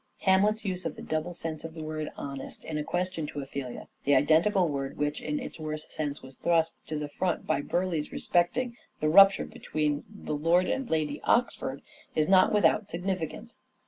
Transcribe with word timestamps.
Hamlet's 0.21 0.65
use 0.65 0.83
of 0.83 0.95
the 0.95 1.01
double 1.03 1.31
sense 1.31 1.63
of 1.63 1.75
the 1.75 1.83
word" 1.83 2.09
honest" 2.27 2.65
in 2.65 2.75
a 2.79 2.83
question 2.83 3.27
to 3.27 3.39
Ophelia— 3.39 3.87
the 4.03 4.15
identical 4.15 4.67
word 4.67 4.97
which 4.97 5.21
in 5.21 5.39
its 5.39 5.59
worse 5.59 5.85
sense 5.93 6.23
was 6.23 6.37
thrust 6.39 6.75
to 6.87 6.97
the 6.97 7.07
front 7.07 7.45
by 7.45 7.61
Burleigh 7.61 8.09
respecting 8.11 8.75
the 8.99 9.07
rupture 9.09 9.45
between 9.45 10.03
Lord 10.19 10.65
and 10.65 10.89
Lady 10.89 11.21
Oxford— 11.23 11.83
is 12.15 12.27
not 12.27 12.51
without 12.51 12.89
significance. 12.89 13.59